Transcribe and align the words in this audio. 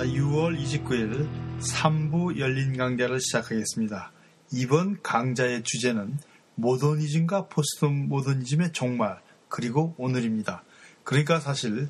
반갑습니다. 0.00 0.02
6월 0.02 0.58
29일 0.58 1.28
3부 1.60 2.38
열린 2.38 2.76
강좌를 2.76 3.20
시작하겠습니다. 3.20 4.12
이번 4.52 5.00
강좌의 5.02 5.62
주제는 5.62 6.18
모더니즘과 6.54 7.48
포스트 7.48 7.84
모더니즘의 7.84 8.72
종말 8.72 9.20
그리고 9.48 9.94
오늘입니다. 9.98 10.64
그러니까 11.04 11.38
사실 11.40 11.88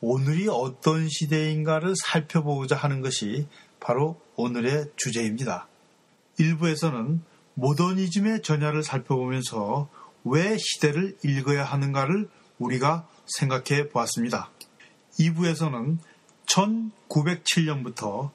오늘이 0.00 0.48
어떤 0.48 1.08
시대인가를 1.08 1.94
살펴보고자 1.96 2.76
하는 2.76 3.00
것이 3.00 3.46
바로 3.80 4.20
오늘의 4.36 4.86
주제입니다. 4.96 5.68
일부에서는 6.38 7.22
모더니즘의 7.54 8.42
전야를 8.42 8.82
살펴보면서 8.82 9.88
왜 10.24 10.56
시대를 10.58 11.16
읽어야 11.24 11.64
하는가를 11.64 12.28
우리가 12.58 13.06
생각해 13.26 13.88
보았습니다. 13.88 14.50
2부에서는 15.18 15.98
1907년부터 16.46 18.30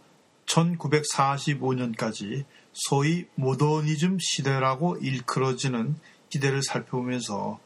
1945년까지 0.45 2.45
소위 2.73 3.27
모더니즘 3.35 4.17
시대라고 4.19 4.97
일컬어지는 4.97 5.95
시대를 6.29 6.63
살펴보면서 6.63 7.59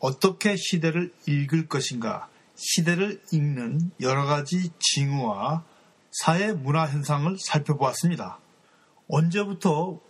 어떻게 0.00 0.56
시대를 0.56 1.12
읽을 1.26 1.68
것인가, 1.68 2.28
시대를 2.54 3.20
읽는 3.32 3.92
여러 4.00 4.24
가지 4.24 4.70
징후와 4.78 5.64
사회 6.10 6.52
문화 6.52 6.86
현상을 6.86 7.36
살펴보았습니다. 7.38 8.38
언제부터 9.08 10.00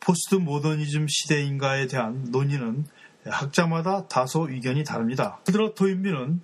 포스트 0.00 0.36
모더니즘 0.36 1.06
시대인가에 1.08 1.86
대한 1.86 2.28
논의는 2.30 2.86
학자마다 3.26 4.06
다소 4.06 4.48
의견이 4.48 4.84
다릅니다. 4.84 5.40
들어 5.44 5.74
토인비는 5.74 6.40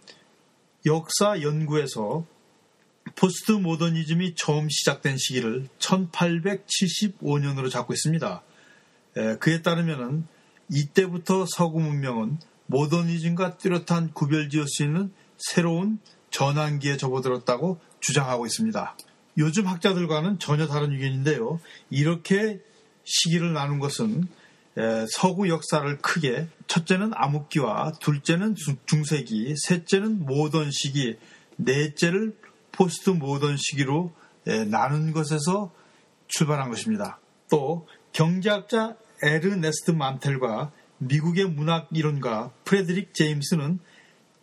역사 0.87 1.41
연구에서 1.41 2.27
포스트 3.25 3.53
모더니즘이 3.53 4.35
처음 4.35 4.69
시작된 4.69 5.17
시기를 5.17 5.67
1875년으로 5.79 7.71
잡고 7.71 7.95
있습니다. 7.95 8.43
그에 9.41 9.63
따르면 9.63 10.27
이때부터 10.69 11.47
서구 11.49 11.81
문명은 11.81 12.37
모더니즘과 12.67 13.57
뚜렷한 13.57 14.13
구별 14.13 14.51
지을 14.51 14.67
수 14.69 14.83
있는 14.83 15.11
새로운 15.39 16.01
전환기에 16.33 16.99
접어들었다고 16.99 17.81
주장하고 18.01 18.45
있습니다. 18.45 18.95
요즘 19.39 19.69
학자들과는 19.69 20.39
전혀 20.39 20.67
다른 20.67 20.93
의견인데요. 20.93 21.61
이렇게 21.89 22.61
시기를 23.05 23.55
나눈 23.55 23.79
것은 23.79 24.29
서구 25.09 25.49
역사를 25.49 25.97
크게 25.97 26.49
첫째는 26.67 27.13
암흑기와 27.15 27.93
둘째는 28.01 28.55
중세기, 28.85 29.55
셋째는 29.57 30.27
모던 30.27 30.71
시기, 30.71 31.17
넷째를 31.57 32.37
포스트 32.77 33.11
모던 33.11 33.57
시기로 33.57 34.13
나눈 34.71 35.13
것에서 35.13 35.73
출발한 36.29 36.71
것입니다. 36.71 37.19
또 37.51 37.89
경제학자 38.13 38.97
에르네스트 39.23 39.91
만델과 39.93 40.73
미국의 40.99 41.47
문학 41.47 41.89
이론가 41.93 42.53
프레드릭 42.65 43.15
제임슨은 43.15 43.79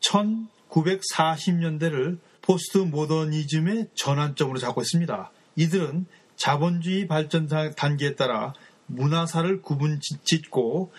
1940년대를 0.01 2.19
포스트 2.41 2.79
모더니즘의 2.79 3.89
전환점으로 3.93 4.57
잡고 4.59 4.81
있습니다. 4.81 5.31
이들은 5.55 6.07
자본주의 6.35 7.07
발전 7.07 7.47
단계에 7.75 8.15
따라 8.15 8.53
문화사를 8.87 9.61
구분 9.61 9.99
짓고 10.23 10.91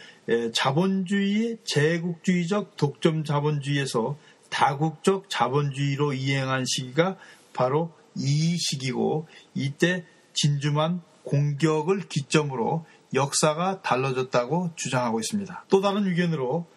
자본주의의 0.54 1.58
제국주의적 1.64 2.76
독점 2.76 3.24
자본주의에서 3.24 4.16
다국적 4.62 5.28
자본주의로 5.28 6.12
이행한 6.12 6.64
시기가 6.66 7.16
바로 7.52 7.92
이 8.14 8.56
시기고 8.56 9.26
이때 9.54 10.04
진주만 10.34 11.02
공격을 11.24 12.06
기점으로 12.08 12.86
역사가 13.12 13.82
달라졌다고 13.82 14.70
주장하고 14.76 15.18
있습니다. 15.18 15.64
또 15.68 15.80
다른 15.80 16.06
의견으로 16.06 16.68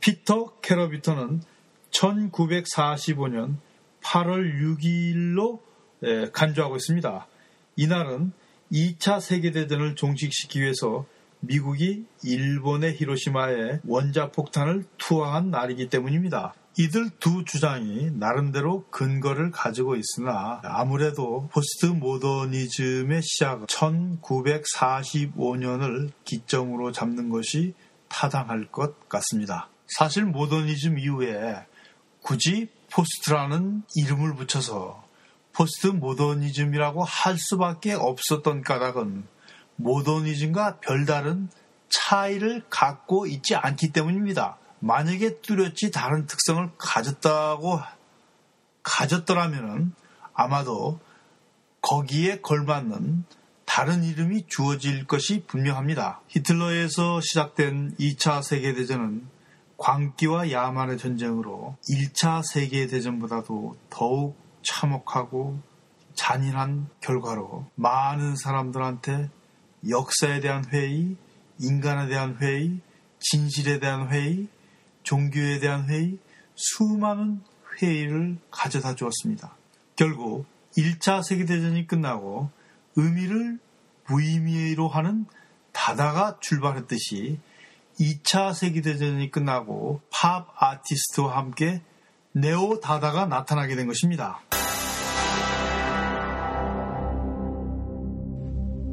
피터 0.00 0.60
캐러비터는 0.62 1.42
1945년 1.90 3.56
8월 4.02 4.80
6일로 4.80 5.60
간주하고 6.32 6.76
있습니다. 6.76 7.26
이날은 7.76 8.32
2차 8.72 9.20
세계대전을 9.20 9.94
종식시키기 9.94 10.62
위해서 10.62 11.04
미국이 11.40 12.06
일본의 12.24 12.94
히로시마에 12.94 13.80
원자폭탄을 13.86 14.86
투하한 14.96 15.50
날이기 15.50 15.90
때문입니다. 15.90 16.54
이들 16.78 17.08
두 17.18 17.42
주장이 17.46 18.10
나름대로 18.12 18.84
근거를 18.90 19.50
가지고 19.50 19.96
있으나 19.96 20.60
아무래도 20.62 21.48
포스트 21.50 21.86
모더니즘의 21.86 23.22
시작 23.22 23.66
1945년을 23.66 26.12
기점으로 26.24 26.92
잡는 26.92 27.30
것이 27.30 27.72
타당할 28.08 28.70
것 28.70 29.08
같습니다. 29.08 29.70
사실 29.86 30.26
모더니즘 30.26 30.98
이후에 30.98 31.64
굳이 32.20 32.68
post라는 32.92 33.82
이름을 33.94 34.34
붙여서 34.34 35.02
포스트 35.54 35.86
모더니즘이라고 35.86 37.04
할 37.04 37.38
수밖에 37.38 37.94
없었던 37.94 38.60
까닭은 38.60 39.26
모더니즘과 39.76 40.80
별다른 40.80 41.48
차이를 41.88 42.64
갖고 42.68 43.26
있지 43.26 43.54
않기 43.54 43.92
때문입니다. 43.92 44.58
만약에 44.80 45.40
뚜렷이 45.40 45.90
다른 45.92 46.26
특성을 46.26 46.70
가졌다고 46.78 47.80
가졌더라면 48.82 49.94
아마도 50.34 51.00
거기에 51.80 52.40
걸맞는 52.40 53.24
다른 53.64 54.04
이름이 54.04 54.46
주어질 54.46 55.06
것이 55.06 55.44
분명합니다. 55.46 56.20
히틀러에서 56.28 57.20
시작된 57.20 57.96
2차 57.98 58.42
세계대전은 58.42 59.26
광기와 59.76 60.50
야만의 60.50 60.98
전쟁으로 60.98 61.76
1차 61.90 62.42
세계대전보다도 62.42 63.76
더욱 63.90 64.36
참혹하고 64.62 65.60
잔인한 66.14 66.88
결과로 67.00 67.66
많은 67.74 68.36
사람들한테 68.36 69.28
역사에 69.88 70.40
대한 70.40 70.64
회의, 70.72 71.16
인간에 71.58 72.08
대한 72.08 72.36
회의, 72.40 72.80
진실에 73.20 73.78
대한 73.78 74.08
회의, 74.10 74.48
종교에 75.06 75.60
대한 75.60 75.88
회의, 75.88 76.18
수많은 76.56 77.40
회의를 77.80 78.38
가져다 78.50 78.96
주었습니다. 78.96 79.56
결국 79.94 80.46
1차 80.76 81.22
세계대전이 81.22 81.86
끝나고 81.86 82.50
의미를 82.96 83.58
무의미로 84.08 84.88
하는 84.88 85.26
다다가 85.72 86.38
출발했듯이 86.40 87.38
2차 88.00 88.52
세계대전이 88.52 89.30
끝나고 89.30 90.00
팝 90.10 90.48
아티스트와 90.56 91.36
함께 91.36 91.82
네오 92.32 92.80
다다가 92.80 93.26
나타나게 93.26 93.76
된 93.76 93.86
것입니다. 93.86 94.40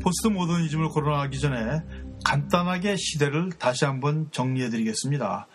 포스트 0.02 0.28
모더니즘을 0.28 0.90
거론하기 0.90 1.40
전에 1.40 1.81
간단하게 2.23 2.97
시대를 2.97 3.53
다시 3.53 3.85
한번 3.85 4.29
정리해 4.31 4.69
드리겠습니다. 4.69 5.47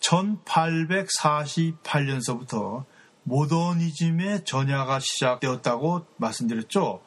1848년서부터 0.00 2.84
모더니즘의 3.24 4.44
전야가 4.44 5.00
시작되었다고 5.00 6.06
말씀드렸죠. 6.16 7.02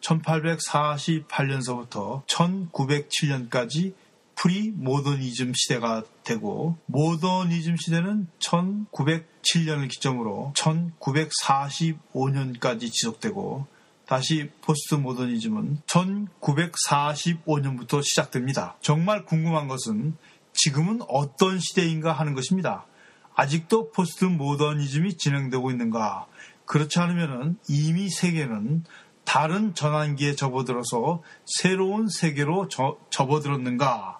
1848년서부터 0.00 2.26
1907년까지 2.26 3.94
pre 4.36 4.72
모더니즘 4.72 5.54
시대가 5.54 6.02
되고 6.22 6.76
모더니즘 6.86 7.76
시대는 7.76 8.28
1907년을 8.40 9.88
기점으로 9.88 10.52
1945년까지 10.56 12.92
지속되고 12.92 13.66
다시 14.06 14.50
포스트 14.60 14.96
모더니즘은 14.96 15.78
1945년부터 15.86 18.02
시작됩니다. 18.02 18.76
정말 18.82 19.24
궁금한 19.24 19.66
것은 19.66 20.18
지금은 20.54 21.00
어떤 21.08 21.58
시대인가 21.58 22.12
하는 22.12 22.34
것입니다. 22.34 22.86
아직도 23.34 23.90
포스트 23.90 24.24
모더니즘이 24.24 25.16
진행되고 25.18 25.70
있는가? 25.70 26.26
그렇지 26.64 26.98
않으면 27.00 27.58
이미 27.68 28.08
세계는 28.08 28.84
다른 29.24 29.74
전환기에 29.74 30.34
접어들어서 30.34 31.22
새로운 31.44 32.08
세계로 32.08 32.68
저, 32.68 32.96
접어들었는가? 33.10 34.18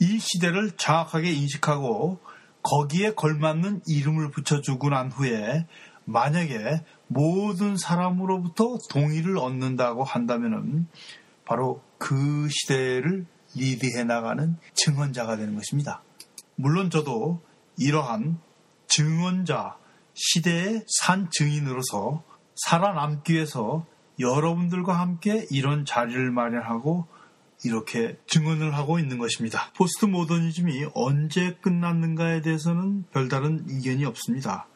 이 0.00 0.18
시대를 0.18 0.72
정확하게 0.72 1.32
인식하고 1.32 2.20
거기에 2.62 3.14
걸맞는 3.14 3.82
이름을 3.86 4.30
붙여주고 4.30 4.90
난 4.90 5.10
후에 5.10 5.66
만약에 6.04 6.84
모든 7.06 7.76
사람으로부터 7.76 8.78
동의를 8.90 9.38
얻는다고 9.38 10.04
한다면 10.04 10.88
바로 11.44 11.82
그 11.98 12.48
시대를 12.50 13.26
리드해 13.54 14.04
나가는 14.04 14.56
증언자가 14.74 15.36
되는 15.36 15.54
것입니다. 15.54 16.02
물론 16.56 16.90
저도 16.90 17.40
이러한 17.76 18.38
증언자 18.86 19.76
시대의 20.14 20.84
산 20.86 21.30
증인으로서 21.30 22.22
살아남기 22.54 23.34
위해서 23.34 23.86
여러분들과 24.20 24.98
함께 24.98 25.46
이런 25.50 25.84
자리를 25.84 26.30
마련하고 26.30 27.06
이렇게 27.64 28.18
증언을 28.26 28.74
하고 28.74 28.98
있는 28.98 29.18
것입니다. 29.18 29.72
포스트 29.74 30.04
모더니즘이 30.04 30.86
언제 30.94 31.54
끝났는가에 31.60 32.42
대해서는 32.42 33.04
별다른 33.12 33.64
이견이 33.68 34.04
없습니다. 34.04 34.66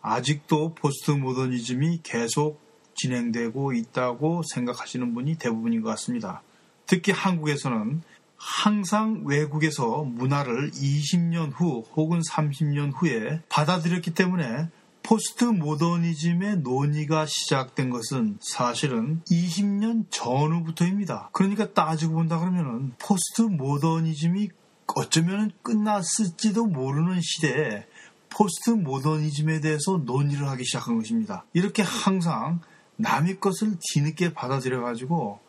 아직도 0.00 0.74
포스트 0.74 1.10
모더니즘이 1.10 2.00
계속 2.02 2.60
진행되고 2.94 3.74
있다고 3.74 4.42
생각하시는 4.54 5.14
분이 5.14 5.36
대부분인 5.36 5.82
것 5.82 5.90
같습니다. 5.90 6.42
특히 6.86 7.12
한국에서는 7.12 8.02
항상 8.38 9.22
외국에서 9.24 10.04
문화를 10.04 10.70
20년 10.70 11.50
후 11.52 11.84
혹은 11.94 12.20
30년 12.20 12.92
후에 12.94 13.42
받아들였기 13.48 14.14
때문에 14.14 14.68
포스트 15.02 15.44
모더니즘의 15.44 16.58
논의가 16.58 17.26
시작된 17.26 17.90
것은 17.90 18.38
사실은 18.40 19.22
20년 19.30 20.04
전후부터입니다. 20.10 21.30
그러니까 21.32 21.72
따지고 21.72 22.14
본다 22.14 22.38
그러면은 22.38 22.92
포스트 22.98 23.42
모더니즘이 23.42 24.50
어쩌면 24.94 25.50
끝났을지도 25.62 26.66
모르는 26.66 27.20
시대에 27.20 27.86
포스트 28.30 28.70
모더니즘에 28.70 29.60
대해서 29.60 30.02
논의를 30.04 30.48
하기 30.48 30.64
시작한 30.64 30.96
것입니다. 30.96 31.44
이렇게 31.54 31.82
항상 31.82 32.60
남의 32.96 33.40
것을 33.40 33.76
뒤늦게 33.80 34.34
받아들여 34.34 34.82
가지고 34.82 35.40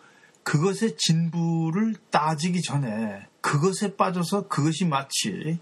그것의 0.49 0.97
진부를 0.97 1.93
따지기 2.09 2.63
전에 2.63 3.27
그것에 3.39 3.95
빠져서 3.95 4.47
그것이 4.47 4.85
마치 4.85 5.59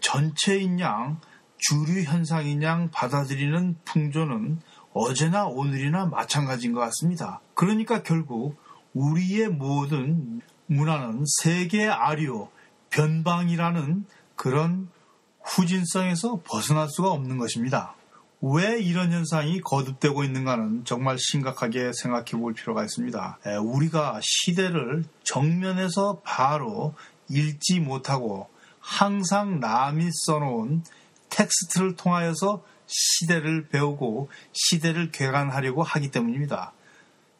전체인 0.00 0.78
양 0.78 1.20
주류 1.58 2.02
현상인 2.02 2.62
양 2.62 2.88
받아들이는 2.92 3.78
풍조는 3.84 4.60
어제나 4.92 5.46
오늘이나 5.46 6.06
마찬가지인 6.06 6.72
것 6.72 6.78
같습니다. 6.78 7.40
그러니까 7.54 8.04
결국 8.04 8.56
우리의 8.94 9.48
모든 9.48 10.40
문화는 10.66 11.24
세계 11.40 11.88
아리오 11.88 12.48
변방이라는 12.90 14.04
그런 14.36 14.88
후진성에서 15.42 16.42
벗어날 16.44 16.88
수가 16.88 17.10
없는 17.10 17.38
것입니다. 17.38 17.96
왜 18.44 18.80
이런 18.80 19.12
현상이 19.12 19.60
거듭되고 19.60 20.24
있는가는 20.24 20.84
정말 20.84 21.16
심각하게 21.16 21.92
생각해 21.92 22.32
볼 22.32 22.54
필요가 22.54 22.82
있습니다. 22.82 23.38
우리가 23.62 24.18
시대를 24.20 25.04
정면에서 25.22 26.20
바로 26.24 26.94
읽지 27.28 27.78
못하고 27.78 28.48
항상 28.80 29.60
남이 29.60 30.08
써놓은 30.26 30.82
텍스트를 31.30 31.94
통하여서 31.94 32.64
시대를 32.86 33.68
배우고 33.68 34.28
시대를 34.52 35.12
개관하려고 35.12 35.84
하기 35.84 36.10
때문입니다. 36.10 36.72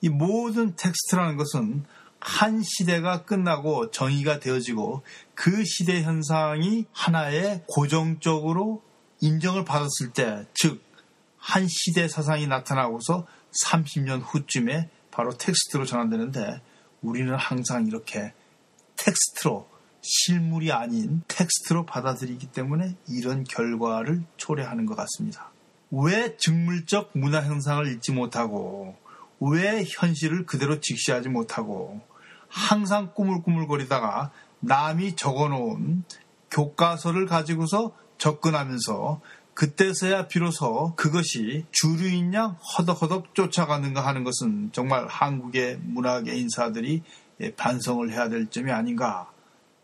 이 0.03 0.09
모든 0.09 0.77
텍스트라는 0.77 1.37
것은 1.37 1.85
한 2.21 2.63
시대가 2.63 3.25
끝나고 3.25 3.91
정의가 3.91 4.39
되어지고 4.39 5.03
그 5.35 5.65
시대 5.65 6.03
현상이 6.03 6.87
하나의 6.93 7.65
고정적으로 7.67 8.85
인정을 9.21 9.65
받았을 9.65 10.13
때, 10.15 10.47
즉, 10.55 10.81
한 11.43 11.67
시대 11.67 12.07
사상이 12.07 12.47
나타나고서 12.47 13.27
30년 13.65 14.23
후쯤에 14.25 14.89
바로 15.11 15.37
텍스트로 15.37 15.85
전환되는데 15.85 16.63
우리는 17.03 17.35
항상 17.35 17.89
이렇게 17.89 18.33
텍스트로 18.97 19.69
실물이 20.01 20.71
아닌 20.71 21.23
텍스트로 21.27 21.85
받아들이기 21.85 22.47
때문에 22.53 22.95
이런 23.09 23.43
결과를 23.43 24.23
초래하는 24.37 24.87
것 24.87 24.95
같습니다. 24.95 25.51
왜 25.91 26.37
직물적 26.37 27.11
문화 27.15 27.43
형상을 27.43 27.87
읽지 27.89 28.13
못하고 28.13 28.97
왜 29.41 29.85
현실을 29.85 30.47
그대로 30.47 30.81
직시하지 30.81 31.29
못하고 31.29 32.01
항상 32.49 33.13
꾸물꾸물거리다가 33.15 34.31
남이 34.61 35.17
적어놓은 35.17 36.05
교과서를 36.53 37.27
가지고서 37.27 37.93
접근하면서 38.19 39.21
그때서야 39.55 40.29
비로소 40.29 40.95
그것이 40.97 41.65
주류인 41.71 42.35
양 42.35 42.53
허덕허덕 42.53 43.35
쫓아가는가 43.35 44.07
하는 44.07 44.25
것은 44.25 44.71
정말 44.73 45.07
한국의 45.07 45.79
문학의 45.83 46.39
인사들이 46.39 47.03
반성을 47.57 48.11
해야 48.11 48.29
될 48.29 48.49
점이 48.49 48.71
아닌가 48.73 49.31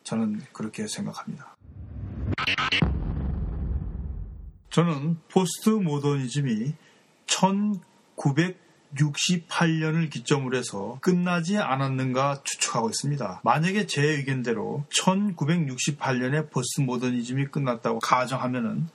저는 0.04 0.42
그렇게 0.52 0.86
생각합니다. 0.86 1.56
저는 4.70 5.16
포스트 5.28 5.70
모더니즘이 5.70 6.74
1968년을 7.26 10.10
기점으로 10.10 10.56
해서 10.56 10.98
끝나지 11.02 11.58
않았는가 11.58 12.42
추측하고 12.44 12.88
있습니다. 12.90 13.40
만약에 13.44 13.86
제 13.86 14.02
의견대로 14.02 14.84
1968년에 14.90 16.50
포스트 16.50 16.80
모더니즘이 16.80 17.46
끝났다고 17.46 17.98
가정하면은 17.98 18.88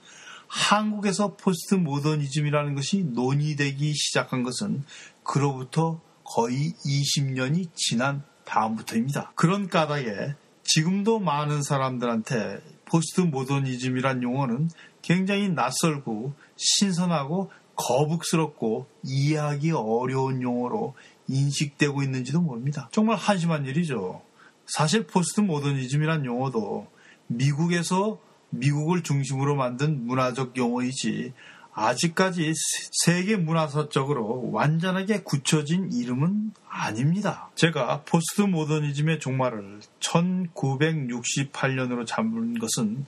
한국에서 0.48 1.36
포스트 1.36 1.74
모더니즘이라는 1.74 2.74
것이 2.74 3.04
논의되기 3.04 3.92
시작한 3.94 4.42
것은 4.42 4.84
그로부터 5.22 6.00
거의 6.24 6.72
20년이 6.84 7.68
지난 7.74 8.22
다음부터입니다. 8.44 9.32
그런 9.34 9.68
까닭에 9.68 10.34
지금도 10.62 11.18
많은 11.18 11.62
사람들한테 11.62 12.60
포스트 12.84 13.20
모더니즘이란 13.20 14.22
용어는 14.22 14.70
굉장히 15.02 15.48
낯설고 15.48 16.34
신선하고 16.56 17.50
거북스럽고 17.76 18.86
이해하기 19.02 19.72
어려운 19.72 20.42
용어로 20.42 20.94
인식되고 21.28 22.02
있는지도 22.02 22.40
모릅니다. 22.40 22.88
정말 22.92 23.16
한심한 23.16 23.66
일이죠. 23.66 24.22
사실 24.66 25.06
포스트 25.06 25.40
모더니즘이란 25.40 26.24
용어도 26.24 26.86
미국에서 27.26 28.18
미국을 28.58 29.02
중심으로 29.02 29.56
만든 29.56 30.06
문화적 30.06 30.56
용어이지 30.56 31.32
아직까지 31.74 32.52
세계 33.04 33.36
문화사적으로 33.36 34.50
완전하게 34.52 35.22
굳혀진 35.22 35.92
이름은 35.92 36.52
아닙니다. 36.68 37.50
제가 37.56 38.04
포스트 38.04 38.42
모더니즘의 38.42 39.18
종말을 39.18 39.80
1968년으로 39.98 42.06
잡은 42.06 42.58
것은 42.58 43.06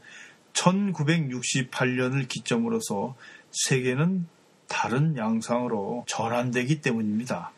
1968년을 0.53 2.27
기점으로서 2.29 3.15
세계는 3.53 4.27
다른 4.69 5.17
양상으로 5.17 6.05
전환되기 6.09 6.81
때문입니다. 6.81 7.53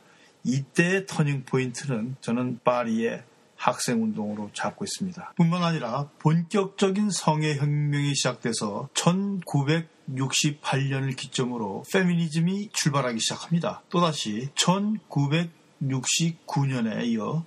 이때의 0.44 1.06
turning 1.06 1.44
point는 1.44 2.16
저는 2.20 2.60
파리의 2.64 3.22
학생 3.58 4.02
운동으로 4.02 4.50
잡고 4.54 4.84
있습니다. 4.84 5.34
뿐만 5.36 5.62
아니라 5.64 6.08
본격적인 6.20 7.10
성애 7.10 7.56
혁명이 7.56 8.14
시작돼서 8.14 8.88
1968년을 8.94 11.14
기점으로 11.16 11.82
페미니즘이 11.92 12.70
출발하기 12.72 13.18
시작합니다. 13.18 13.82
또다시 13.90 14.48
1969년에 14.54 17.04
이어 17.06 17.44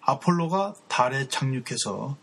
아폴로가 0.00 0.74
달에 0.88 1.28
착륙해서 1.28 2.16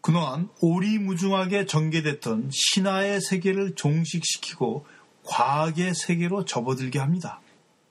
그동안 0.00 0.48
오리무중하게 0.60 1.66
전개됐던 1.66 2.50
신화의 2.52 3.20
세계를 3.20 3.76
종식시키고 3.76 4.84
과학의 5.24 5.94
세계로 5.94 6.44
접어들게 6.44 6.98
합니다. 6.98 7.40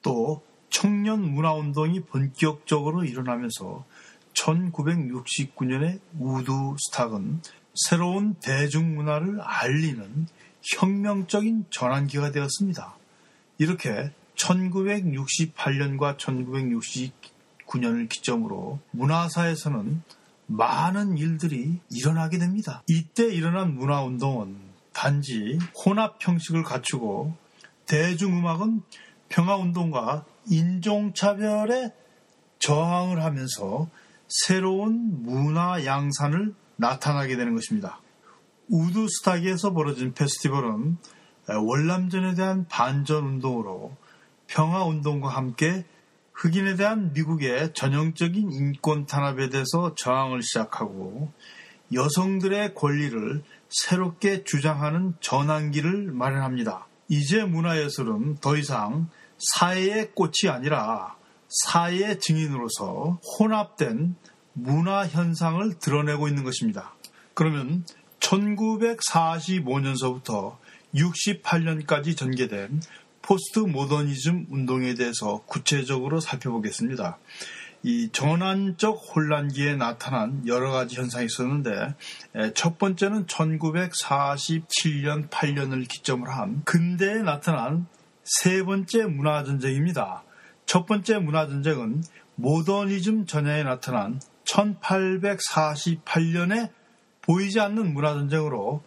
또 0.02 0.44
청년 0.70 1.22
문화운동이 1.22 2.02
본격적으로 2.02 3.06
일어나면서 3.06 3.86
1969년에 4.34 6.00
우드스탁은 6.20 7.42
새로운 7.76 8.36
대중문화를 8.36 9.42
알리는 9.42 10.28
혁명적인 10.62 11.66
전환기가 11.70 12.32
되었습니다. 12.32 12.96
이렇게 13.58 14.12
1968년과 14.36 16.18
1969년을 16.18 18.10
기점으로 18.10 18.80
문화사에서는 18.92 20.02
많은 20.48 21.18
일들이 21.18 21.80
일어나게 21.90 22.38
됩니다. 22.38 22.84
이때 22.88 23.26
일어난 23.34 23.76
문화운동은 23.76 24.56
단지 24.94 25.58
혼합 25.74 26.18
형식을 26.20 26.64
갖추고 26.64 27.36
대중음악은 27.88 28.82
평화운동과 29.30 30.26
인종차별에 30.50 31.92
저항을 32.60 33.24
하면서 33.24 33.90
새로운 34.34 35.24
문화 35.24 35.86
양산을 35.86 36.56
나타나게 36.78 37.38
되는 37.38 37.54
것입니다. 37.54 38.02
우드스타기에서 38.68 39.74
벌어진 39.74 40.14
페스티벌은 40.14 40.98
월남전에 41.48 42.34
대한 42.34 42.66
반전 42.68 43.26
운동으로 43.26 43.96
평화 44.48 44.84
운동과 44.86 45.30
함께 45.30 45.86
흑인에 46.34 46.76
대한 46.76 47.14
미국의 47.14 47.74
전형적인 47.74 48.52
인권 48.52 49.06
탄압에 49.06 49.50
대해서 49.50 49.94
저항을 49.96 50.42
시작하고 50.42 51.32
여성들의 51.94 52.74
권리를 52.74 53.44
새롭게 53.70 54.44
주장하는 54.44 55.14
전환기를 55.20 56.12
마련합니다. 56.12 56.88
이제 57.08 57.44
문화예술은 57.44 58.38
더 58.38 58.58
이상 58.58 59.10
사회의 59.38 60.12
꽃이 60.14 60.50
아니라 60.50 61.18
사회의 61.66 62.20
증인으로서 62.20 63.20
혼합된 63.38 64.16
문화 64.54 65.08
현상을 65.08 65.78
드러내고 65.80 66.28
있는 66.28 66.44
것입니다. 66.44 66.96
그러면 67.34 67.86
1945년서부터 68.20 70.58
68년까지 70.96 72.18
전개된 72.18 72.82
포스트 73.22 73.60
모더니즘 73.60 74.48
운동에 74.50 74.96
대해서 74.96 75.44
구체적으로 75.46 76.20
살펴보겠습니다. 76.20 77.20
이 77.84 78.10
전환적 78.12 79.00
혼란기에 79.14 79.76
나타난 79.76 80.42
여러 80.48 80.72
가지 80.72 80.96
현상이 80.96 81.26
있었는데 81.26 81.96
첫 82.54 82.78
번째는 82.78 83.26
1947년 83.26 85.30
8년을 85.30 85.90
기점으로 85.90 86.32
한 86.32 86.64
근대에 86.64 87.24
나타난 87.24 87.88
세 88.24 88.64
번째 88.64 89.04
문화 89.06 89.44
전쟁입니다. 89.44 90.24
첫 90.74 90.88
번째 90.88 91.20
문화 91.20 91.46
전쟁은 91.46 92.02
모더니즘 92.34 93.28
전야에 93.28 93.62
나타난 93.62 94.20
1848년에 94.46 96.72
보이지 97.22 97.60
않는 97.60 97.94
문화 97.94 98.16
전쟁으로 98.16 98.82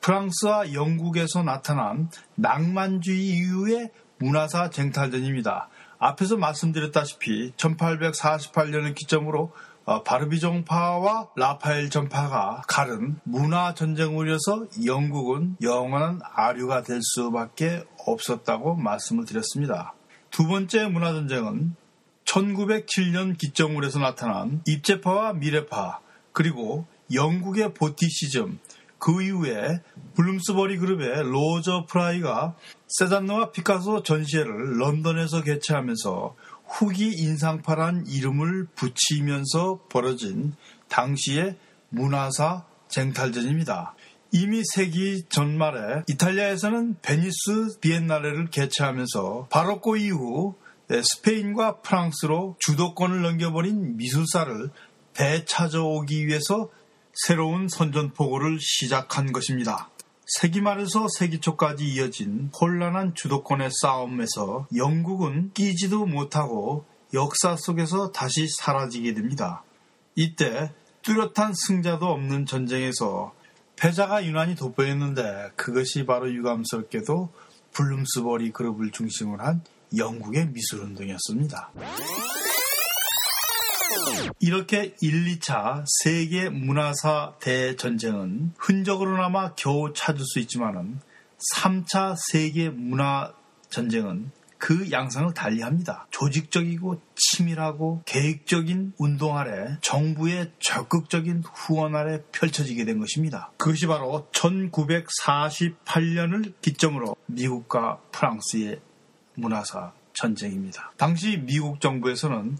프랑스와 0.00 0.72
영국에서 0.72 1.44
나타난 1.44 2.10
낭만주의 2.34 3.24
이후의 3.24 3.92
문화사 4.18 4.70
쟁탈전입니다. 4.70 5.68
앞에서 6.00 6.36
말씀드렸다시피 6.38 7.52
1848년을 7.52 8.96
기점으로 8.96 9.52
어, 9.84 10.02
바르비 10.02 10.40
정파와 10.40 11.28
라파엘 11.36 11.88
정파가 11.88 12.62
가른 12.66 13.20
문화 13.22 13.74
전쟁을 13.74 14.28
이어서 14.28 14.66
영국은 14.84 15.56
영원한 15.62 16.18
아류가 16.20 16.82
될 16.82 16.98
수밖에 17.00 17.84
없었다고 18.08 18.74
말씀을 18.74 19.24
드렸습니다. 19.24 19.94
두 20.38 20.46
번째 20.46 20.86
문화 20.86 21.12
전쟁은 21.12 21.74
1907년 22.24 23.36
기점으로 23.36 23.84
해서 23.84 23.98
나타난 23.98 24.62
입제파와 24.68 25.32
미래파 25.32 25.98
그리고 26.30 26.86
영국의 27.12 27.74
보티시즘 27.74 28.60
그 29.00 29.20
이후에 29.20 29.82
블룸스버리 30.14 30.78
그룹의 30.78 31.24
로저 31.24 31.86
프라이가 31.88 32.54
세잔느와 32.86 33.50
피카소 33.50 34.04
전시회를 34.04 34.78
런던에서 34.78 35.42
개최하면서 35.42 36.36
후기 36.68 37.08
인상파란 37.08 38.06
이름을 38.06 38.68
붙이면서 38.76 39.86
벌어진 39.88 40.54
당시의 40.88 41.56
문화사 41.88 42.64
쟁탈전입니다. 42.86 43.96
이미 44.30 44.62
세기 44.74 45.24
전말에 45.28 46.02
이탈리아에서는 46.06 46.96
베니스 47.00 47.78
비엔날레를 47.80 48.50
개최하면서 48.50 49.48
바로크 49.50 49.96
이후 49.96 50.54
스페인과 50.90 51.80
프랑스로 51.80 52.56
주도권을 52.58 53.22
넘겨버린 53.22 53.96
미술사를 53.96 54.70
되찾아오기 55.14 56.26
위해서 56.26 56.68
새로운 57.14 57.68
선전포고를 57.68 58.58
시작한 58.60 59.32
것입니다. 59.32 59.90
세기 60.26 60.60
말에서 60.60 61.06
세기 61.08 61.40
초까지 61.40 61.86
이어진 61.86 62.50
혼란한 62.60 63.14
주도권의 63.14 63.70
싸움에서 63.80 64.66
영국은 64.76 65.52
끼지도 65.54 66.04
못하고 66.04 66.84
역사 67.14 67.56
속에서 67.56 68.12
다시 68.12 68.46
사라지게 68.46 69.14
됩니다. 69.14 69.64
이때 70.14 70.70
뚜렷한 71.00 71.54
승자도 71.54 72.06
없는 72.06 72.44
전쟁에서 72.44 73.32
패자가 73.80 74.24
유난히 74.24 74.54
돋보였는데 74.56 75.52
그것이 75.56 76.04
바로 76.04 76.32
유감스럽게도 76.32 77.32
블룸스버리 77.72 78.50
그룹을 78.50 78.90
중심으로 78.90 79.42
한 79.42 79.62
영국의 79.96 80.48
미술운동이었습니다. 80.48 81.70
이렇게 84.40 84.94
1, 85.00 85.38
2차 85.38 85.84
세계 86.02 86.48
문화사 86.48 87.34
대전쟁은 87.40 88.52
흔적으로나마 88.58 89.54
겨우 89.54 89.92
찾을 89.92 90.24
수 90.24 90.38
있지만은 90.40 91.00
3차 91.54 92.16
세계 92.30 92.68
문화 92.68 93.32
전쟁은 93.70 94.30
그 94.58 94.90
양상을 94.90 95.32
달리합니다. 95.34 96.08
조직적이고 96.10 97.00
치밀하고 97.14 98.02
계획적인 98.04 98.94
운동 98.98 99.38
아래 99.38 99.78
정부의 99.80 100.50
적극적인 100.58 101.44
후원 101.44 101.94
아래 101.94 102.20
펼쳐지게 102.32 102.84
된 102.84 102.98
것입니다. 102.98 103.52
그것이 103.56 103.86
바로 103.86 104.26
1948년을 104.32 106.54
기점으로 106.60 107.14
미국과 107.26 108.00
프랑스의 108.12 108.80
문화사 109.34 109.92
전쟁입니다. 110.12 110.92
당시 110.96 111.36
미국 111.38 111.80
정부에서는 111.80 112.58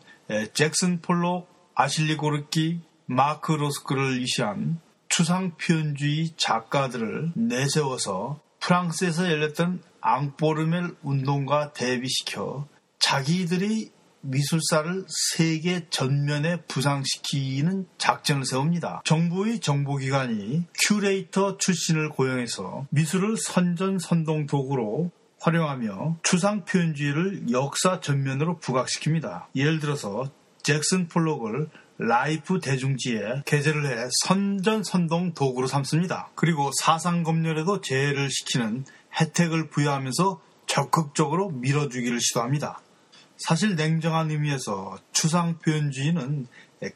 잭슨 0.55 1.01
폴록, 1.01 1.49
아실 1.75 2.17
고르키, 2.17 2.81
마크 3.07 3.51
로스코를 3.53 4.21
위시한 4.21 4.79
추상 5.09 5.57
표현주의 5.57 6.35
작가들을 6.37 7.33
내세워서 7.35 8.41
프랑스에서 8.61 9.31
열렸던 9.31 9.83
앙포르멜 10.01 10.97
운동과 11.03 11.73
대비시켜 11.73 12.67
자기들이 12.99 13.91
미술사를 14.21 15.05
세계 15.37 15.87
전면에 15.91 16.63
부상시키는 16.63 17.87
작전을 17.99 18.45
세웁니다. 18.45 19.03
정부의 19.05 19.61
정보기관이 19.61 20.65
큐레이터 20.87 21.57
출신을 21.59 22.11
고용해서 22.11 22.87
미술을 22.91 23.37
선전선동 23.37 24.47
도구로 24.47 25.11
활용하며 25.41 26.19
추상 26.25 26.65
표현주의를 26.65 27.51
역사 27.53 28.01
전면으로 28.01 28.59
부각시킵니다. 28.59 29.47
예를 29.55 29.79
들어서 29.79 30.31
잭슨 30.63 31.07
폴록을 31.09 31.69
라이프 31.99 32.61
대중지에 32.61 33.43
게재를 33.45 33.87
해 33.87 34.09
선전선동 34.25 35.35
도구로 35.35 35.67
삼습니다. 35.67 36.31
그리고 36.35 36.71
사상검열에도 36.81 37.81
제해를 37.81 38.31
시키는 38.31 38.85
혜택을 39.21 39.69
부여하면서 39.71 40.41
적극적으로 40.67 41.51
밀어주기를 41.51 42.21
시도합니다. 42.21 42.81
사실 43.39 43.77
냉정한 43.77 44.31
의미에서 44.31 44.99
추상 45.13 45.59
표현주의는 45.59 46.47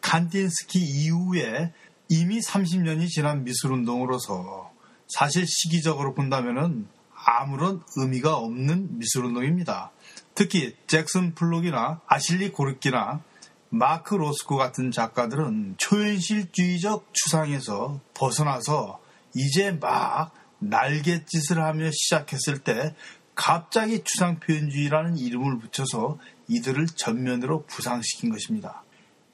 칸딘스키 0.00 0.78
이후에 0.78 1.72
이미 2.08 2.40
30년이 2.40 3.08
지난 3.08 3.44
미술운동으로서 3.44 4.72
사실 5.08 5.46
시기적으로 5.46 6.14
본다면 6.14 6.88
아무런 7.14 7.82
의미가 7.96 8.36
없는 8.36 8.98
미술운동입니다. 8.98 9.92
특히 10.34 10.76
잭슨 10.86 11.34
플록이나 11.34 12.00
아실리 12.06 12.50
고르키나 12.50 13.22
마크 13.68 14.14
로스코 14.14 14.56
같은 14.56 14.90
작가들은 14.90 15.76
초현실주의적 15.78 17.08
추상에서 17.12 18.00
벗어나서 18.14 19.00
이제 19.34 19.72
막 19.72 20.32
날갯짓을 20.62 21.62
하며 21.62 21.90
시작했을 21.90 22.58
때 22.58 22.94
갑자기 23.34 24.02
추상표현주의라는 24.04 25.16
이름을 25.16 25.58
붙여서 25.58 26.18
이들을 26.48 26.86
전면으로 26.86 27.64
부상시킨 27.66 28.30
것입니다. 28.30 28.82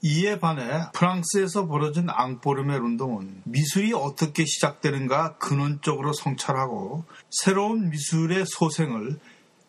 이에 0.00 0.38
반해 0.38 0.87
프랑스에서 0.94 1.66
벌어진 1.66 2.08
앙포르멜 2.08 2.76
운동은 2.76 3.42
미술이 3.44 3.92
어떻게 3.92 4.44
시작되는가 4.44 5.38
근원적으로 5.38 6.12
성찰하고 6.12 7.04
새로운 7.30 7.90
미술의 7.90 8.44
소생을 8.47 9.18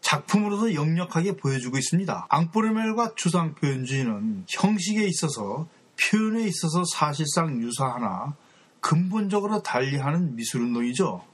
작품으로서 0.01 0.75
역력하게 0.75 1.35
보여주고 1.37 1.77
있습니다. 1.77 2.27
앙포르멜과 2.29 3.13
추상표현주의는 3.15 4.45
형식에 4.47 5.03
있어서 5.07 5.67
표현에 5.99 6.43
있어서 6.43 6.83
사실상 6.85 7.61
유사하나 7.61 8.35
근본적으로 8.81 9.61
달리하는 9.61 10.35
미술운동이죠. 10.35 11.28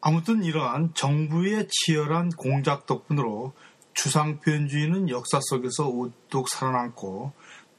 아무튼 0.00 0.42
이러한 0.42 0.94
정부의 0.94 1.68
치열한 1.68 2.30
공작 2.30 2.86
덕분으로 2.86 3.52
추상표현주의는 3.94 5.10
역사 5.10 5.40
속에서 5.42 5.88
우뚝 5.88 6.48
살아남고 6.48 7.32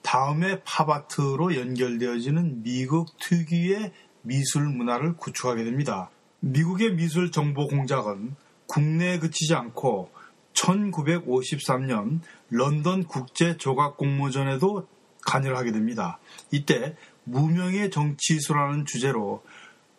다음에 0.04 0.62
팝아트로 0.64 1.56
연결되어지는 1.56 2.64
미국 2.64 3.18
특유의 3.20 3.92
미술 4.24 4.68
문화를 4.68 5.16
구축하게 5.18 5.64
됩니다. 5.64 6.10
미국의 6.42 6.94
미술 6.94 7.32
정보 7.32 7.68
공작은 7.68 8.36
국내에 8.68 9.20
그치지 9.20 9.54
않고 9.54 10.12
1953년 10.54 12.20
런던 12.50 13.04
국제 13.04 13.58
조각 13.58 13.98
공모전에도 13.98 14.88
관여를 15.26 15.58
하게 15.58 15.72
됩니다. 15.72 16.20
이때 16.52 16.96
무명의 17.24 17.92
정치수라는 17.92 18.86
주제로 18.86 19.44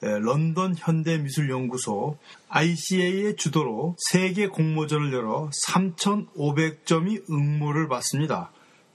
런던 0.03 0.75
현대미술연구소 0.77 2.19
ICA의 2.49 3.37
주도로 3.37 3.97
세계 4.11 4.49
공모전을 4.49 5.13
열어 5.13 5.49
3,500점이 5.69 7.31
응모를 7.31 7.89
받습니다. 7.89 8.51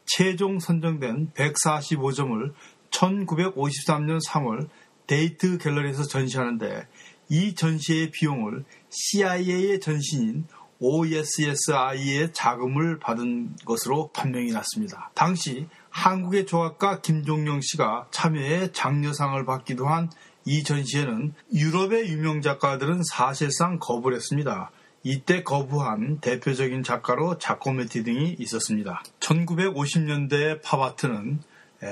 최종 0.05 0.59
선정된 0.59 1.31
145점을 1.33 2.53
1953년 2.91 4.19
3월 4.25 4.67
데이트 5.07 5.57
갤러리에서 5.57 6.03
전시하는데 6.03 6.87
이 7.29 7.55
전시의 7.55 8.11
비용을 8.11 8.65
CIA의 8.89 9.79
전신인 9.79 10.45
OSSI의 10.79 12.33
자금을 12.33 12.99
받은 12.99 13.55
것으로 13.65 14.11
판명이 14.13 14.51
났습니다. 14.51 15.09
당시 15.15 15.67
한국의 15.89 16.45
조각가 16.45 17.01
김종영 17.01 17.61
씨가 17.61 18.07
참여해 18.11 18.71
장려상을 18.73 19.43
받기도 19.45 19.87
한 19.87 20.09
이 20.47 20.63
전시회는 20.63 21.33
유럽의 21.53 22.07
유명 22.07 22.41
작가들은 22.41 23.01
사실상 23.03 23.79
거부를 23.79 24.15
했습니다. 24.15 24.71
이때 25.03 25.43
거부한 25.43 26.21
대표적인 26.21 26.83
작가로 26.83 27.37
자코메티 27.37 28.05
등이 28.05 28.37
있었습니다. 28.39 29.03
1950년대 29.19 30.61
팝아트는 30.61 31.41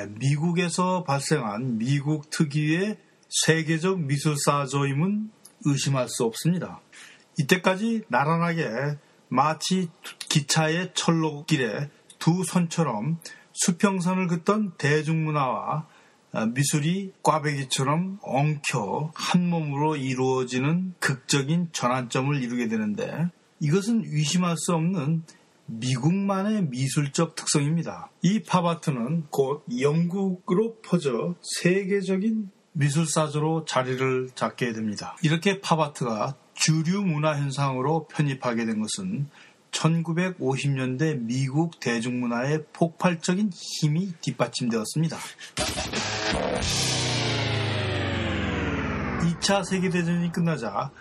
미국에서 0.07 1.03
발생한 1.03 1.79
미국 1.79 2.29
특유의 2.29 2.97
세계적 3.27 3.99
미술사조임은 3.99 5.31
의심할 5.65 6.07
수 6.07 6.23
없습니다. 6.23 6.79
이때까지 7.37 8.03
나란하게 8.07 8.69
마치 9.27 9.89
기차의 10.29 10.91
철로길에 10.93 11.89
두 12.19 12.45
손처럼 12.45 13.19
수평선을 13.51 14.27
긋던 14.27 14.75
대중문화와 14.77 15.87
미술이 16.53 17.13
꽈배기처럼 17.23 18.19
엉켜 18.21 19.11
한 19.15 19.49
몸으로 19.49 19.95
이루어지는 19.95 20.93
극적인 20.99 21.69
전환점을 21.71 22.41
이루게 22.41 22.67
되는데 22.67 23.29
이것은 23.59 24.03
의심할 24.05 24.55
수 24.57 24.73
없는 24.73 25.23
미국만의 25.67 26.67
미술적 26.67 27.35
특성입니다. 27.35 28.09
이 28.21 28.43
팝아트는 28.43 29.27
곧 29.29 29.63
영국으로 29.79 30.77
퍼져 30.85 31.35
세계적인 31.41 32.51
미술사조로 32.73 33.65
자리를 33.65 34.31
잡게 34.35 34.73
됩니다. 34.73 35.15
이렇게 35.23 35.61
팝아트가 35.61 36.35
주류 36.53 37.01
문화 37.03 37.37
현상으로 37.37 38.07
편입하게 38.07 38.65
된 38.65 38.81
것은 38.81 39.27
1950년대 39.75 41.19
미국 41.19 41.79
대중문화의 41.79 42.65
폭발적인 42.73 43.51
힘이 43.53 44.13
뒷받침되었습니다. 44.21 45.17
2차 49.21 49.65
세계대전이 49.65 50.31
끝나자 50.31 50.91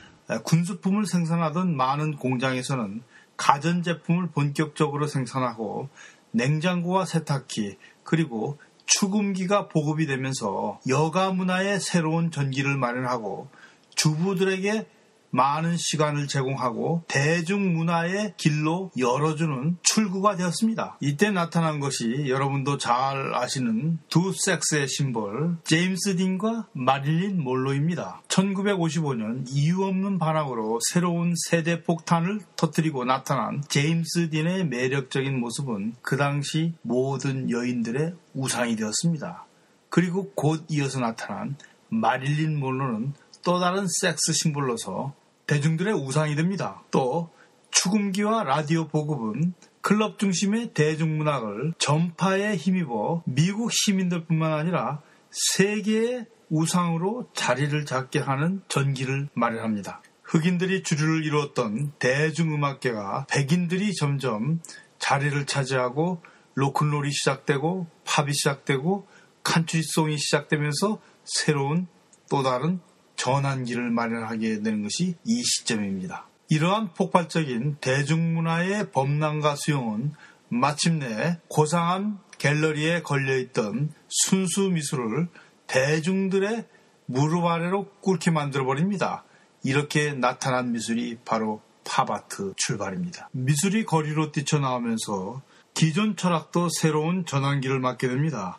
군수품을 0.45 1.07
생산하던 1.07 1.76
많은 1.76 2.16
공장에서는 2.16 3.02
가전제품을 3.37 4.28
본격적으로 4.28 5.07
생산하고 5.07 5.88
냉장고와 6.33 7.04
세탁기 7.04 7.76
그리고 8.02 8.59
추금기가 8.87 9.69
보급이 9.69 10.07
되면서 10.07 10.78
여가 10.88 11.33
문화의 11.33 11.81
새로운 11.81 12.31
전기를 12.31 12.76
마련하고 12.76 13.49
주부들에게 13.95 14.87
많은 15.35 15.76
시간을 15.76 16.29
제공하고 16.29 17.03
대중문화의 17.09 18.35
길로 18.37 18.93
열어주는 18.97 19.79
출구가 19.83 20.37
되었습니다. 20.37 20.97
이때 21.00 21.33
나타난 21.33 21.81
것이 21.81 22.26
여러분도 22.29 22.79
잘 22.79 23.35
아시는 23.35 23.99
두 24.09 24.33
섹스의 24.33 24.87
심볼 24.87 25.57
제임스 25.64 26.17
딘과 26.17 26.69
마릴린 26.73 27.43
몰로입니다. 27.43 28.23
1955년 28.29 29.45
이유 29.49 29.83
없는 29.83 30.19
반항으로 30.19 30.79
새로운 30.93 31.35
세대 31.49 31.83
폭탄을 31.83 32.38
터뜨리고 32.55 33.05
나타난 33.05 33.61
제임스 33.69 34.31
딘의 34.31 34.68
매력적인 34.68 35.40
모습은 35.40 35.94
그 36.01 36.16
당시 36.16 36.75
모든 36.83 37.51
여인들의 37.51 38.14
우상이 38.35 38.77
되었습니다. 38.77 39.47
그리고 39.88 40.31
곧 40.37 40.64
이어서 40.70 41.01
나타난 41.01 41.57
마릴린 41.88 42.57
몰로는 42.57 43.14
또 43.42 43.59
다른 43.59 43.87
섹스 43.88 44.33
심볼로서 44.33 45.12
대중들의 45.46 45.94
우상이 45.94 46.35
됩니다. 46.35 46.83
또 46.90 47.30
추금기와 47.70 48.44
라디오 48.44 48.87
보급은 48.88 49.54
클럽 49.80 50.18
중심의 50.18 50.72
대중문학을 50.72 51.74
전파에 51.78 52.57
힘입어 52.57 53.22
미국 53.26 53.70
시민들뿐만 53.72 54.52
아니라 54.52 55.02
세계의 55.30 56.26
우상으로 56.48 57.28
자리를 57.35 57.85
잡게 57.85 58.20
하는 58.20 58.62
전기를 58.68 59.28
마련합니다. 59.35 60.02
흑인들이 60.22 60.83
주류를 60.83 61.24
이루었던 61.24 61.92
대중음악계가 61.98 63.26
백인들이 63.28 63.94
점점 63.94 64.61
자리를 64.98 65.44
차지하고 65.46 66.22
로큰롤이 66.54 67.11
시작되고 67.11 67.87
팝이 68.04 68.33
시작되고 68.33 69.07
칸츄리송이 69.42 70.16
시작되면서 70.16 71.00
새로운 71.24 71.88
또 72.30 72.42
다른 72.42 72.80
전환기를 73.16 73.90
마련하게 73.90 74.62
되는 74.62 74.83
것이 74.83 75.16
이 75.24 75.42
시점입니다. 75.42 76.27
이러한 76.48 76.92
폭발적인 76.94 77.79
대중문화의 77.81 78.90
범람과 78.92 79.57
수용은 79.57 80.12
마침내 80.48 81.38
고상한 81.48 82.18
갤러리에 82.38 83.03
걸려있던 83.03 83.92
순수 84.09 84.70
미술을 84.70 85.29
대중들의 85.66 86.66
무릎 87.07 87.46
아래로 87.46 87.87
꿇게 88.00 88.31
만들어버립니다. 88.31 89.24
이렇게 89.62 90.12
나타난 90.12 90.72
미술이 90.72 91.18
바로 91.24 91.62
팝아트 91.85 92.55
출발입니다. 92.57 93.29
미술이 93.33 93.85
거리로 93.85 94.33
뛰쳐나오면서 94.33 95.42
기존 95.74 96.16
철학도 96.16 96.68
새로운 96.68 97.27
전환기를 97.27 97.81
맞게 97.81 98.09
됩니다. 98.09 98.59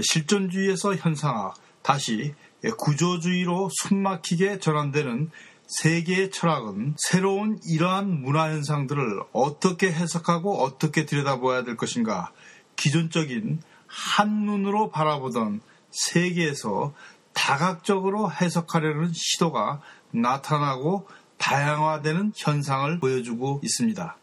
실존주의에서 0.00 0.96
현상학, 0.96 1.54
다시 1.82 2.20
예, 2.30 2.34
구조주의로 2.70 3.70
숨막히게 3.70 4.58
전환되는 4.58 5.30
세계의 5.66 6.30
철학은 6.30 6.94
새로운 6.98 7.58
이러한 7.66 8.22
문화 8.22 8.50
현상들을 8.50 9.22
어떻게 9.32 9.90
해석하고 9.90 10.62
어떻게 10.62 11.04
들여다봐야 11.06 11.64
될 11.64 11.76
것인가 11.76 12.32
기존적인 12.76 13.60
한눈으로 13.86 14.90
바라보던 14.90 15.60
세계에서 15.90 16.94
다각적으로 17.32 18.30
해석하려는 18.30 19.12
시도가 19.14 19.80
나타나고 20.10 21.08
다양화되는 21.38 22.32
현상을 22.36 22.98
보여주고 23.00 23.60
있습니다. 23.62 24.16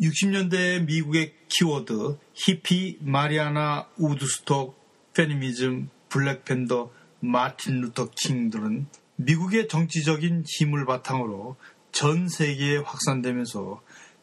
60년대 0.00 0.84
미국의 0.84 1.34
키워드 1.48 2.18
히피, 2.34 2.98
마리화나, 3.00 3.86
우드스톡, 3.96 4.76
페미니즘, 5.14 5.88
블랙팬더, 6.08 6.90
마틴 7.20 7.80
루터 7.80 8.10
킹들은 8.10 8.86
미국의 9.16 9.68
정치적인 9.68 10.44
힘을 10.46 10.84
바탕으로 10.84 11.56
전 11.92 12.28
세계에 12.28 12.78
확산되면서 12.78 13.80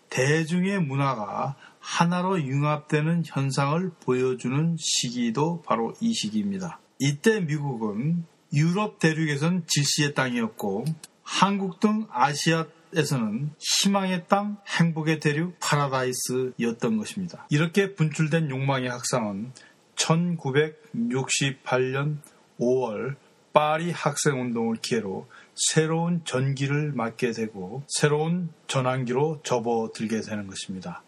대중의 0.09 0.81
문화가 0.81 1.55
하나로 1.79 2.41
융합되는 2.41 3.23
현상을 3.25 3.91
보여주는 4.01 4.75
시기도 4.79 5.61
바로 5.63 5.93
이 5.99 6.13
시기입니다. 6.13 6.79
이때 6.99 7.39
미국은 7.39 8.25
유럽 8.53 8.99
대륙에선 8.99 9.63
질시의 9.65 10.13
땅이었고 10.13 10.85
한국 11.23 11.79
등 11.79 12.05
아시아에서는 12.11 13.49
희망의 13.59 14.27
땅, 14.27 14.57
행복의 14.67 15.19
대륙, 15.19 15.57
파라다이스였던 15.59 16.97
것입니다. 16.97 17.47
이렇게 17.49 17.95
분출된 17.95 18.51
욕망의 18.51 18.89
확산은 18.89 19.51
1968년 19.95 22.17
5월 22.59 23.15
파리 23.53 23.91
학생운동을 23.91 24.77
기회로 24.77 25.27
새로운 25.55 26.25
전기를 26.25 26.91
맞게 26.93 27.31
되고 27.31 27.83
새로운 27.87 28.49
전환기로 28.67 29.41
접어들게 29.43 30.21
되는 30.21 30.47
것입니다. 30.47 31.03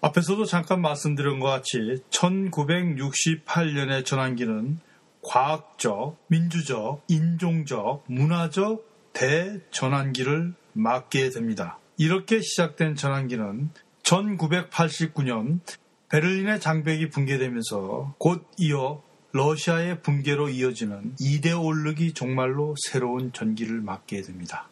앞에서도 0.00 0.44
잠깐 0.44 0.80
말씀드린 0.80 1.40
것 1.40 1.48
같이 1.48 2.02
1968년의 2.10 4.04
전환기는 4.04 4.78
과학적, 5.22 6.16
민주적, 6.28 7.04
인종적, 7.08 8.04
문화적 8.06 8.86
대전환기를 9.12 10.54
맞게 10.72 11.30
됩니다. 11.30 11.78
이렇게 11.96 12.40
시작된 12.40 12.94
전환기는 12.94 13.70
1989년 14.02 15.60
베를린의 16.08 16.60
장벽이 16.60 17.10
붕괴되면서 17.10 18.14
곧 18.18 18.46
이어 18.56 19.02
러시아의 19.32 20.00
붕괴로 20.02 20.48
이어지는 20.48 21.14
이데올로기 21.20 22.14
종말로 22.14 22.74
새로운 22.86 23.32
전기를 23.32 23.80
맞게 23.80 24.22
됩니다. 24.22 24.68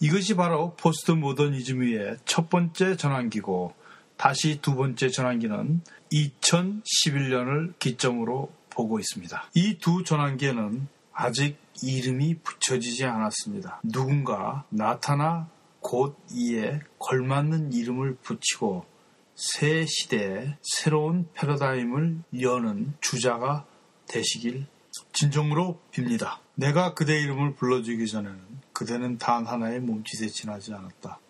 이것이 0.00 0.34
바로 0.34 0.74
포스트 0.76 1.10
모더니즘의 1.10 2.18
첫 2.24 2.48
번째 2.48 2.96
전환기고 2.96 3.74
다시 4.16 4.60
두 4.62 4.74
번째 4.74 5.08
전환기는 5.10 5.82
2011년을 6.12 7.78
기점으로 7.78 8.50
보고 8.70 8.98
있습니다. 8.98 9.50
이 9.54 9.78
두 9.78 10.04
전환기에는 10.04 10.88
아직 11.12 11.58
이름이 11.82 12.38
붙여지지 12.44 13.04
않았습니다. 13.04 13.80
누군가 13.82 14.64
나타나 14.68 15.48
곧 15.80 16.16
이에 16.32 16.80
걸맞는 16.98 17.72
이름을 17.72 18.16
붙이고 18.22 18.86
새 19.34 19.84
시대에 19.86 20.56
새로운 20.62 21.28
패러다임을 21.34 22.18
여는 22.40 22.94
주자가 23.00 23.66
되시길 24.08 24.66
진정으로 25.12 25.80
빕니다. 25.92 26.38
내가 26.54 26.94
그대 26.94 27.20
이름을 27.20 27.54
불러주기 27.54 28.06
전에는 28.06 28.38
그대는 28.72 29.18
단 29.18 29.46
하나의 29.46 29.80
몸짓에 29.80 30.28
지나지 30.28 30.72
않았다. 30.72 31.20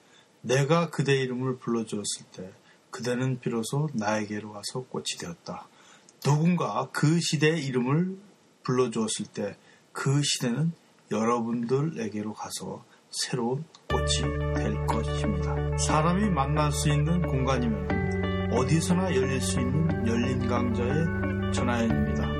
내가 0.41 0.91
그대 0.91 1.17
이름을 1.17 1.59
불러주었을 1.59 2.27
때 2.33 2.53
그대는 2.91 3.41
비로소 3.41 3.89
나에게로 3.93 4.51
와서 4.51 4.85
꽃이 4.89 5.19
되었다. 5.19 5.69
누군가 6.21 6.89
그 6.93 7.21
시대의 7.21 7.65
이름을 7.67 8.17
불러주었을 8.63 9.27
때 9.27 9.57
그 9.99 10.23
시대는 10.23 10.71
여러분들에게로 11.11 12.33
가서 12.33 12.85
새로운 13.11 13.65
꽃이 13.91 14.23
될 14.55 14.87
것입니다. 14.87 15.57
사람이 15.77 16.31
만날 16.31 16.71
수 16.71 16.89
있는 16.89 17.21
공간이면 17.21 18.53
어디서나 18.53 19.13
열릴 19.17 19.41
수 19.41 19.59
있는 19.59 20.07
열린 20.07 20.47
강자의 20.47 21.53
전화연입니다. 21.53 22.38